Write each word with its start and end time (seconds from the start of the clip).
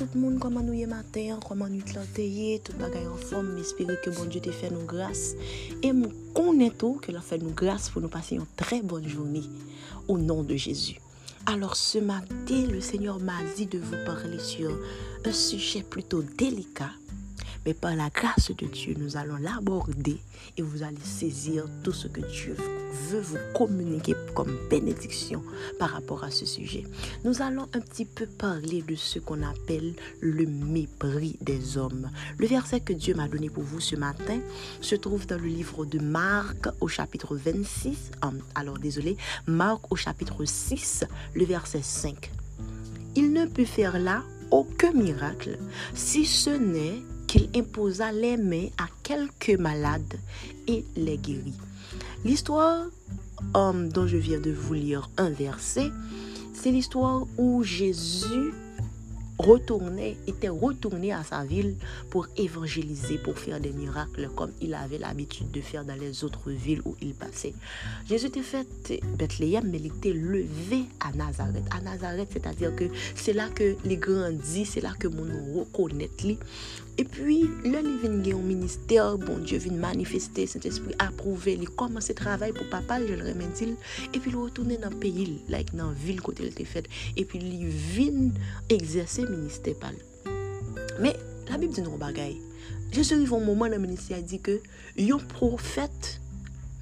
tout 0.00 0.08
le 0.14 0.20
monde 0.22 0.38
comment 0.38 0.62
nous 0.62 0.72
y 0.72 0.86
matin, 0.86 1.38
comment 1.46 1.68
nous 1.68 1.82
te 1.82 2.58
tout 2.58 2.72
bagay 2.78 3.06
en 3.06 3.16
forme, 3.16 3.52
m'espérer 3.52 3.98
que 4.02 4.08
bon 4.08 4.24
Dieu 4.24 4.40
te 4.40 4.50
fait 4.50 4.70
nous 4.70 4.86
grâce. 4.86 5.34
Et 5.82 5.92
nous 5.92 6.10
connaissons 6.34 6.74
tout 6.78 7.00
que 7.02 7.12
l'a 7.12 7.20
fait 7.20 7.36
nous 7.36 7.50
grâce 7.50 7.90
pour 7.90 8.00
nous 8.00 8.08
passer 8.08 8.36
une 8.36 8.46
très 8.56 8.80
bonne 8.80 9.06
journée 9.06 9.42
au 10.08 10.16
nom 10.16 10.42
de 10.42 10.56
Jésus. 10.56 10.96
Alors 11.44 11.76
ce 11.76 11.98
matin, 11.98 12.66
le 12.70 12.80
Seigneur 12.80 13.20
m'a 13.20 13.44
dit 13.56 13.66
de 13.66 13.78
vous 13.78 13.96
parler 14.06 14.38
sur 14.38 14.70
un 15.26 15.32
sujet 15.32 15.82
plutôt 15.82 16.22
délicat 16.22 16.92
mais 17.64 17.74
par 17.74 17.94
la 17.94 18.08
grâce 18.10 18.50
de 18.50 18.66
Dieu, 18.66 18.94
nous 18.98 19.16
allons 19.16 19.36
l'aborder 19.36 20.18
et 20.56 20.62
vous 20.62 20.82
allez 20.82 20.96
saisir 21.02 21.64
tout 21.82 21.92
ce 21.92 22.08
que 22.08 22.20
Dieu 22.20 22.56
veut 23.10 23.20
vous 23.20 23.38
communiquer 23.54 24.14
comme 24.34 24.56
bénédiction 24.68 25.42
par 25.78 25.90
rapport 25.90 26.24
à 26.24 26.30
ce 26.30 26.46
sujet. 26.46 26.84
Nous 27.24 27.42
allons 27.42 27.66
un 27.74 27.80
petit 27.80 28.04
peu 28.04 28.26
parler 28.26 28.82
de 28.82 28.94
ce 28.94 29.18
qu'on 29.18 29.42
appelle 29.42 29.94
le 30.20 30.46
mépris 30.46 31.36
des 31.40 31.76
hommes. 31.76 32.10
Le 32.38 32.46
verset 32.46 32.80
que 32.80 32.92
Dieu 32.92 33.14
m'a 33.14 33.28
donné 33.28 33.50
pour 33.50 33.62
vous 33.62 33.80
ce 33.80 33.96
matin 33.96 34.40
se 34.80 34.94
trouve 34.94 35.26
dans 35.26 35.38
le 35.38 35.48
livre 35.48 35.84
de 35.84 35.98
Marc 35.98 36.68
au 36.80 36.88
chapitre 36.88 37.36
26. 37.36 38.10
Euh, 38.24 38.28
alors 38.54 38.78
désolé, 38.78 39.16
Marc 39.46 39.90
au 39.92 39.96
chapitre 39.96 40.44
6, 40.44 41.04
le 41.34 41.44
verset 41.44 41.82
5. 41.82 42.30
Il 43.16 43.32
ne 43.32 43.46
peut 43.46 43.64
faire 43.64 43.98
là 43.98 44.22
aucun 44.50 44.92
miracle 44.92 45.58
si 45.94 46.26
ce 46.26 46.50
n'est 46.50 47.02
qu'il 47.30 47.48
imposa 47.54 48.10
les 48.10 48.36
mains 48.36 48.66
à 48.76 48.86
quelques 49.04 49.56
malades 49.56 50.18
et 50.66 50.84
les 50.96 51.16
guérit. 51.16 51.54
L'histoire 52.24 52.86
um, 53.54 53.88
dont 53.88 54.08
je 54.08 54.16
viens 54.16 54.40
de 54.40 54.50
vous 54.50 54.74
lire 54.74 55.08
un 55.16 55.30
verset, 55.30 55.92
c'est 56.52 56.72
l'histoire 56.72 57.28
où 57.38 57.62
Jésus 57.62 58.52
retournait, 59.40 60.16
était 60.26 60.48
retourné 60.48 61.12
à 61.12 61.24
sa 61.24 61.44
ville 61.44 61.76
pour 62.10 62.26
évangéliser, 62.36 63.18
pour 63.18 63.38
faire 63.38 63.60
des 63.60 63.72
miracles 63.72 64.28
comme 64.36 64.52
il 64.60 64.74
avait 64.74 64.98
l'habitude 64.98 65.50
de 65.50 65.60
faire 65.60 65.84
dans 65.84 65.94
les 65.94 66.24
autres 66.24 66.50
villes 66.50 66.82
où 66.84 66.96
il 67.00 67.14
passait. 67.14 67.54
Jésus 68.08 68.26
était 68.26 68.42
fait 68.42 68.66
Bethléem, 69.18 69.68
mais 69.70 69.78
il 69.78 69.86
était 69.86 70.12
levé 70.12 70.84
à 71.00 71.12
Nazareth. 71.12 71.64
À 71.70 71.80
Nazareth, 71.80 72.28
c'est-à-dire 72.32 72.74
que 72.74 72.84
c'est 73.14 73.32
là 73.32 73.48
que 73.48 73.76
les 73.84 73.96
grandit, 73.96 74.64
c'est 74.66 74.80
là 74.80 74.92
que 74.98 75.08
mon 75.08 75.24
reconnaît 75.58 76.10
lui. 76.22 76.38
Et 76.98 77.04
puis, 77.04 77.48
il 77.64 78.20
vient 78.22 78.36
au 78.36 78.40
ministère, 78.40 79.16
bon 79.16 79.38
Dieu 79.38 79.56
vient 79.56 79.72
manifester 79.72 80.46
cet 80.46 80.66
esprit, 80.66 80.94
approuver, 80.98 81.54
il 81.54 81.70
commence 81.70 82.10
à 82.10 82.14
travailler 82.14 82.52
pour 82.52 82.68
papa, 82.68 82.98
je 83.00 83.14
le 83.14 83.26
remercie. 83.26 83.74
Et 84.12 84.18
puis, 84.18 84.30
il 84.30 84.36
retourne 84.36 84.76
dans 84.76 84.90
le 84.90 84.96
pays, 84.96 85.40
like 85.48 85.74
dans 85.74 85.86
la 85.86 85.92
ville 85.94 86.20
côté 86.20 86.42
il 86.42 86.50
était 86.50 86.66
fait. 86.66 86.86
Et 87.16 87.24
puis, 87.24 87.38
il 87.38 87.68
vient 87.68 88.30
exercer 88.68 89.22
ministère. 89.30 89.74
Mais, 91.00 91.16
la 91.48 91.58
Bible 91.58 91.72
dit 91.72 91.82
non, 91.82 91.96
bagaille. 91.96 92.40
Je 92.92 93.02
suis 93.02 93.14
arrivé 93.14 93.34
un 93.34 93.40
moment 93.40 93.66
dans 93.66 93.72
le 93.72 93.78
ministère, 93.78 94.22
dit 94.22 94.40
que 94.40 94.60
un 94.98 95.18
prophète 95.18 96.20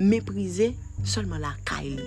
méprisé 0.00 0.76
seulement 1.04 1.38
la 1.38 1.54
caille. 1.64 2.02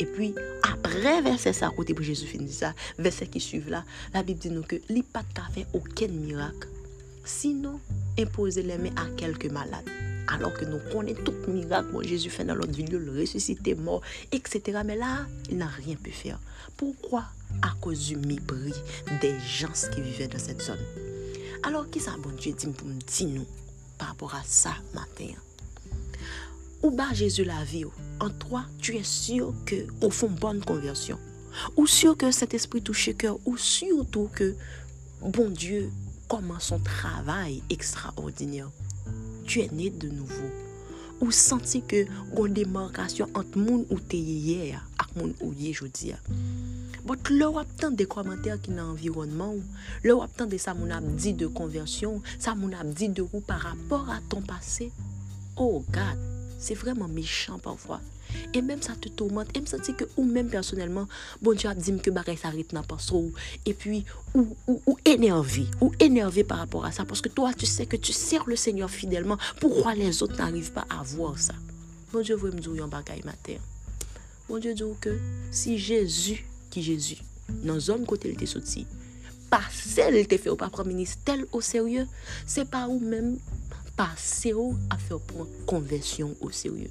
Et 0.00 0.06
puis, 0.06 0.34
après 0.62 1.22
verset 1.22 1.52
ça, 1.52 1.70
côté 1.70 1.94
pour 1.94 2.04
Jésus 2.04 2.26
finit 2.26 2.52
ça, 2.52 2.74
verset 2.98 3.26
qui 3.26 3.40
suit 3.40 3.62
là, 3.68 3.84
la 4.14 4.22
Bible 4.22 4.40
dit 4.40 4.50
nous 4.50 4.62
que 4.62 4.76
il 4.88 5.04
pas 5.04 5.22
fait 5.52 5.66
aucun 5.72 6.08
miracle 6.08 6.68
Sinon, 7.24 7.78
imposer 8.18 8.62
les 8.62 8.78
mains 8.78 8.94
à 8.96 9.06
quelques 9.16 9.50
malades. 9.50 10.07
Alors 10.28 10.52
que 10.52 10.64
nous 10.64 10.78
connaissons 10.92 11.22
tout 11.24 11.50
miracle 11.50 11.88
que 11.96 12.06
Jésus 12.06 12.30
fait 12.30 12.44
dans 12.44 12.54
notre 12.54 12.72
vie, 12.72 12.84
le 12.84 13.20
ressusciter, 13.20 13.74
mort, 13.74 14.02
etc. 14.30 14.80
Mais 14.84 14.96
là, 14.96 15.26
il 15.50 15.56
n'a 15.56 15.68
rien 15.68 15.96
pu 15.96 16.10
faire. 16.10 16.38
Pourquoi? 16.76 17.24
À 17.62 17.70
cause 17.80 18.06
du 18.06 18.16
mépris 18.16 18.74
des 19.20 19.34
gens 19.40 19.72
qui 19.92 20.02
vivaient 20.02 20.28
dans 20.28 20.38
cette 20.38 20.62
zone. 20.62 20.78
Alors, 21.62 21.88
qui 21.90 21.98
ça, 21.98 22.12
bon 22.22 22.30
Dieu, 22.38 22.52
dit 22.52 22.66
pour 22.66 22.86
me 22.86 23.00
dire 23.00 23.28
nous 23.28 23.46
par 23.96 24.08
rapport 24.08 24.34
à 24.34 24.42
ça 24.44 24.74
matin? 24.94 25.32
Ou 26.82 26.90
bas 26.90 27.12
Jésus 27.12 27.44
la 27.44 27.64
vie, 27.64 27.84
en 28.20 28.30
toi, 28.30 28.64
tu 28.80 28.96
es 28.96 29.02
sûr 29.02 29.52
que 29.66 29.86
au 30.00 30.10
fond 30.10 30.28
bonne 30.28 30.64
conversion. 30.64 31.18
Ou 31.76 31.86
sûr 31.86 32.16
que 32.16 32.30
cet 32.30 32.54
esprit 32.54 32.82
touche 32.82 33.10
cœur, 33.16 33.38
ou 33.44 33.56
surtout 33.56 34.30
que 34.32 34.54
bon 35.20 35.50
Dieu 35.50 35.90
comment 36.28 36.60
son 36.60 36.78
travail 36.78 37.62
extraordinaire. 37.70 38.70
tu 39.48 39.60
es 39.60 39.72
né 39.72 39.90
de 39.90 40.12
nouveau. 40.12 40.50
Ou 41.18 41.32
senti 41.34 41.80
ke 41.82 42.04
goun 42.30 42.54
demarkasyon 42.54 43.32
ant 43.34 43.56
moun 43.58 43.82
ou 43.88 43.98
teye 43.98 44.36
ye 44.44 44.68
ya 44.70 44.84
ak 45.02 45.16
moun 45.16 45.32
ou 45.42 45.50
ye 45.56 45.72
jodi 45.74 46.12
ya. 46.12 46.20
Bot 47.08 47.32
lè 47.32 47.48
wap 47.50 47.74
tan 47.80 47.96
de 47.98 48.06
komantèr 48.06 48.60
ki 48.62 48.76
nan 48.76 48.92
environman 48.92 49.56
ou, 49.56 49.66
lè 50.06 50.14
wap 50.14 50.36
tan 50.38 50.50
de 50.52 50.60
sa 50.62 50.76
moun 50.78 50.94
ap 50.94 51.10
di 51.18 51.34
de 51.34 51.50
konversyon, 51.50 52.22
sa 52.38 52.54
moun 52.54 52.76
ap 52.78 52.94
di 52.94 53.10
de 53.10 53.26
ou 53.32 53.40
par 53.40 53.66
rapport 53.72 54.10
a 54.14 54.20
ton 54.28 54.44
pase. 54.46 54.92
Oh, 55.56 55.82
gade! 55.90 56.37
C'est 56.58 56.74
vraiment 56.74 57.08
méchant 57.08 57.58
parfois. 57.58 58.00
Et 58.52 58.62
même 58.62 58.82
ça 58.82 58.94
te 58.94 59.08
tourmente. 59.08 59.48
Et 59.56 59.60
me 59.60 59.66
sentir 59.66 59.96
que 59.96 60.04
ou 60.16 60.24
même 60.24 60.48
personnellement, 60.48 61.06
bon 61.40 61.54
Dieu 61.54 61.68
a 61.68 61.74
dit 61.74 61.96
que 61.98 62.10
bah, 62.10 62.22
ça 62.26 62.36
s'arrête 62.36 62.74
dans 62.74 62.82
pas 62.82 62.98
Et 63.64 63.74
puis, 63.74 64.04
ou, 64.34 64.56
ou, 64.66 64.82
ou, 64.86 64.98
énervé. 65.04 65.66
Ou 65.80 65.92
énervé 66.00 66.44
par 66.44 66.58
rapport 66.58 66.84
à 66.84 66.92
ça. 66.92 67.04
Parce 67.04 67.20
que 67.20 67.28
toi, 67.28 67.52
tu 67.54 67.66
sais 67.66 67.86
que 67.86 67.96
tu 67.96 68.12
sers 68.12 68.44
le 68.46 68.56
Seigneur 68.56 68.90
fidèlement. 68.90 69.38
Pourquoi 69.60 69.94
les 69.94 70.22
autres 70.22 70.36
n'arrivent 70.36 70.72
pas 70.72 70.86
à 70.90 71.02
voir 71.02 71.38
ça? 71.38 71.54
Bon 72.12 72.20
Dieu 72.20 72.36
veut 72.36 72.50
me 72.50 72.58
dire 72.58 72.84
un 72.84 72.88
bagaille 72.88 73.22
matin. 73.24 73.54
Bon 74.48 74.58
Dieu 74.58 74.74
dit 74.74 74.82
que 75.00 75.18
si 75.50 75.78
Jésus, 75.78 76.46
qui 76.70 76.82
Jésus, 76.82 77.18
dans 77.48 77.78
zone 77.78 78.06
côté 78.06 78.28
il 78.28 78.34
était 78.34 78.46
sorti, 78.46 78.86
pas 79.50 79.60
celle 79.72 80.26
te 80.26 80.36
fait 80.36 80.50
ou 80.50 80.56
pas 80.56 80.70
prendre 80.70 80.88
ministère 80.88 81.38
au 81.52 81.60
sérieux, 81.60 82.06
c'est 82.46 82.68
pas 82.68 82.88
ou 82.88 82.98
même 82.98 83.38
passer 83.98 84.54
à 84.90 84.96
faire 84.96 85.18
prendre 85.18 85.50
conversion 85.66 86.36
au 86.40 86.52
sérieux. 86.52 86.90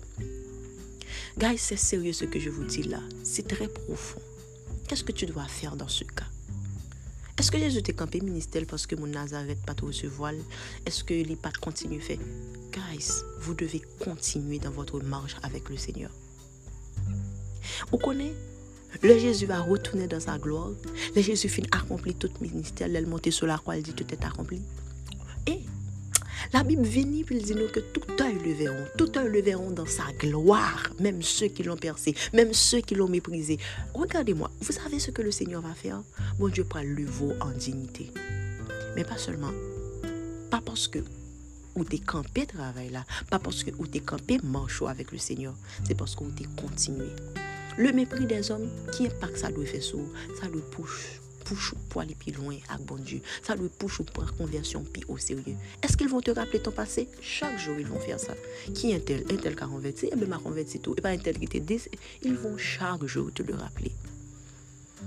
Guys, 1.38 1.58
c'est 1.58 1.78
sérieux 1.78 2.12
ce 2.12 2.26
que 2.26 2.38
je 2.38 2.50
vous 2.50 2.66
dis 2.66 2.84
là. 2.84 3.00
C'est 3.24 3.48
très 3.48 3.70
profond. 3.70 4.20
Qu'est-ce 4.88 5.06
que 5.06 5.14
tu 5.14 5.26
dois 5.26 5.46
faire 5.46 5.78
dans 5.78 5.88
ce 5.88 6.04
cas? 6.04 6.26
Est-ce 7.40 7.50
que 7.50 7.58
Jésus 7.58 7.82
t'est 7.82 7.94
campé 7.94 8.20
ministère 8.20 8.64
parce 8.68 8.86
que 8.86 8.96
mon 8.96 9.08
Nazareth 9.08 9.66
pas 9.66 9.74
trop 9.74 9.94
se 9.94 10.06
voile? 10.06 10.40
Est-ce 10.86 11.06
que 11.06 11.14
les 11.14 11.38
pas 11.38 11.52
continuent 11.62 12.02
fait? 12.02 12.20
Guys, 12.74 13.08
vous 13.40 13.54
devez 13.54 13.82
continuer 14.04 14.60
dans 14.60 14.72
votre 14.72 15.00
marche 15.00 15.38
avec 15.44 15.70
le 15.70 15.78
Seigneur. 15.78 16.12
Vous 17.90 18.00
connaissez? 18.00 18.36
Le 19.02 19.18
Jésus 19.18 19.46
va 19.46 19.62
retourner 19.62 20.08
dans 20.08 20.20
sa 20.20 20.38
gloire. 20.38 20.72
Le 21.16 21.22
Jésus 21.22 21.48
finit 21.48 21.70
accompli 21.72 22.16
tout 22.16 22.32
ministère. 22.42 22.90
Elle 22.94 23.08
monter 23.08 23.32
sur 23.32 23.48
la 23.48 23.58
croix, 23.58 23.78
il 23.78 23.84
dit 23.84 23.94
tout 23.94 24.12
est 24.12 24.26
accompli. 24.26 24.62
Et 25.46 25.62
la 26.54 26.64
Bible 26.64 26.84
vient 26.84 27.04
dit 27.04 27.54
nous 27.54 27.68
que 27.68 27.80
tout 27.80 28.02
œil 28.22 28.38
le 28.44 28.54
verront, 28.54 28.86
tout 28.98 29.18
œil 29.18 29.30
le 29.30 29.42
verront 29.42 29.72
dans 29.72 29.86
sa 29.86 30.04
gloire, 30.18 30.90
même 31.00 31.22
ceux 31.22 31.48
qui 31.48 31.64
l'ont 31.64 31.78
percé, 31.78 32.16
même 32.34 32.54
ceux 32.54 32.82
qui 32.82 32.96
l'ont 32.96 33.08
méprisé. 33.08 33.58
Regardez-moi, 33.94 34.50
vous 34.62 34.72
savez 34.72 35.00
ce 35.00 35.12
que 35.12 35.22
le 35.22 35.32
Seigneur 35.32 35.62
va 35.62 35.74
faire? 35.74 36.02
Mon 36.40 36.48
Dieu 36.48 36.64
prend 36.64 36.82
le 36.84 37.06
veau 37.06 37.34
en 37.42 37.52
dignité. 37.52 38.12
Mais 38.96 39.04
pas 39.04 39.18
seulement, 39.18 39.52
pas 40.50 40.62
parce 40.64 40.88
que 40.88 41.00
ou 41.76 41.84
t'es 41.84 42.00
campé 42.00 42.46
travail 42.46 42.90
là, 42.90 43.06
pas 43.30 43.40
parce 43.40 43.64
que 43.64 43.72
ou 43.78 43.86
t'es 43.86 44.00
campé 44.00 44.40
marche 44.44 44.82
avec 44.82 45.12
le 45.12 45.18
Seigneur, 45.18 45.54
c'est 45.86 45.96
parce 45.96 46.16
que 46.16 46.24
t'es 46.36 46.48
continué. 46.60 47.08
Le 47.78 47.92
mépris 47.92 48.26
des 48.26 48.50
hommes, 48.50 48.70
qui 48.92 49.08
que 49.08 49.38
ça 49.38 49.52
doit 49.52 49.66
faire 49.66 49.84
ça 49.84 50.48
doit 50.48 50.70
push 50.72 51.22
pour 51.90 52.02
aller 52.02 52.16
plus 52.16 52.32
loin 52.32 52.56
avec 52.70 52.86
bon 52.86 52.96
Dieu. 52.96 53.22
Ça 53.44 53.56
lui 53.56 53.70
pousse 53.70 54.02
pour 54.14 54.24
la 54.24 54.32
conversion 54.32 54.84
plus 54.84 55.04
au 55.08 55.18
sérieux. 55.18 55.56
Est-ce 55.82 55.98
qu'ils 55.98 56.10
vont 56.10 56.22
te 56.22 56.32
rappeler 56.32 56.62
ton 56.62 56.72
passé? 56.72 57.08
Chaque 57.22 57.58
jour, 57.60 57.76
ils 57.80 57.88
vont 57.88 58.00
faire 58.00 58.20
ça. 58.20 58.34
Qui 58.74 58.92
est 58.92 59.00
tel? 59.00 59.24
Un 59.32 59.36
tel 59.38 59.56
qui 59.56 59.64
a 59.64 59.68
converti? 59.68 60.10
Eh 60.12 60.16
bien, 60.16 60.28
m'a 60.28 60.38
converti 60.38 60.80
tout. 60.80 60.94
Et 60.98 61.02
pas 61.02 61.10
un 61.10 61.18
tel 61.18 61.40
qui 61.40 61.48
te 61.48 61.58
dit. 61.58 61.82
Ils 62.24 62.36
vont 62.36 62.58
chaque 62.58 63.06
jour 63.06 63.32
te 63.34 63.44
le 63.44 63.56
rappeler. 63.56 63.92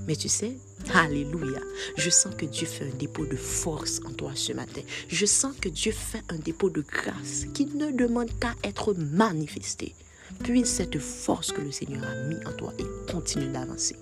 Mais 0.07 0.17
tu 0.17 0.29
sais, 0.29 0.57
Alléluia, 0.95 1.61
je 1.97 2.11
sens 2.11 2.35
que 2.35 2.47
Dieu 2.47 2.67
fait 2.67 2.85
un 2.85 2.97
dépôt 2.97 3.27
de 3.27 3.37
force 3.37 4.01
en 4.07 4.13
toi 4.13 4.33
ce 4.35 4.53
matin. 4.53 4.81
Je 5.09 5.27
sens 5.27 5.55
que 5.61 5.69
Dieu 5.69 5.93
fait 5.93 6.23
un 6.31 6.37
dépôt 6.37 6.71
de 6.71 6.83
grâce 6.83 7.47
qui 7.55 7.67
ne 7.67 7.91
demande 7.91 8.31
qu'à 8.39 8.55
être 8.65 8.95
manifesté. 8.95 9.95
Puis 10.43 10.65
cette 10.65 10.99
force 10.99 11.53
que 11.53 11.61
le 11.61 11.73
Seigneur 11.73 12.05
a 12.05 12.15
mis 12.29 12.37
en 12.47 12.53
toi 12.53 12.73
et 12.79 13.13
continue 13.13 13.49
d'avancer. 13.49 13.97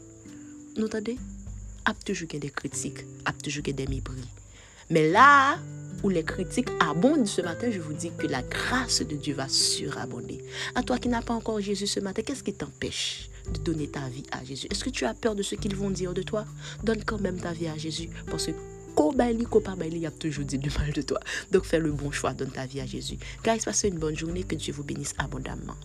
Vous 0.76 0.88
ap 1.88 2.04
toujours 2.04 2.28
des 2.28 2.50
critiques, 2.50 3.06
ap 3.24 3.42
toujours 3.42 3.62
des 3.62 3.86
mépris. 3.86 4.28
Mais 4.90 5.10
là 5.10 5.58
où 6.02 6.10
les 6.10 6.22
critiques 6.22 6.68
abondent 6.80 7.26
ce 7.26 7.40
matin, 7.40 7.70
je 7.70 7.80
vous 7.80 7.94
dis 7.94 8.10
que 8.16 8.26
la 8.26 8.42
grâce 8.42 9.00
de 9.00 9.16
Dieu 9.16 9.34
va 9.34 9.48
surabonder. 9.48 10.44
À 10.74 10.82
toi 10.82 10.98
qui 10.98 11.08
n'as 11.08 11.22
pas 11.22 11.32
encore 11.32 11.60
Jésus 11.60 11.86
ce 11.86 12.00
matin, 12.00 12.20
qu'est-ce 12.22 12.44
qui 12.44 12.52
t'empêche 12.52 13.30
de 13.54 13.58
donner 13.60 13.88
ta 13.88 14.06
vie 14.08 14.24
à 14.32 14.44
Jésus? 14.44 14.68
Est-ce 14.70 14.84
que 14.84 14.90
tu 14.90 15.06
as 15.06 15.14
peur 15.14 15.34
de 15.34 15.42
ce 15.42 15.54
qu'ils 15.54 15.74
vont 15.74 15.90
dire 15.90 16.12
de 16.12 16.22
toi? 16.22 16.44
Donne 16.84 17.02
quand 17.04 17.20
même 17.20 17.40
ta 17.40 17.52
vie 17.52 17.68
à 17.68 17.78
Jésus 17.78 18.10
parce 18.30 18.46
que 18.46 18.52
il 19.00 19.98
y 19.98 20.06
a 20.06 20.10
toujours 20.10 20.44
dit 20.44 20.58
du 20.58 20.70
mal 20.70 20.92
de 20.92 21.02
toi. 21.02 21.20
Donc 21.52 21.64
fais 21.64 21.78
le 21.78 21.92
bon 21.92 22.10
choix, 22.10 22.34
donne 22.34 22.50
ta 22.50 22.66
vie 22.66 22.80
à 22.80 22.86
Jésus. 22.86 23.16
Guys, 23.44 23.60
passez 23.64 23.88
une 23.88 23.98
bonne 23.98 24.16
journée, 24.16 24.42
que 24.42 24.56
Dieu 24.56 24.74
vous 24.74 24.82
bénisse 24.82 25.14
abondamment. 25.18 25.76